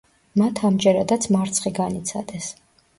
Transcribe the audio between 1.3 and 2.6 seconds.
მარცხი განიცადეს.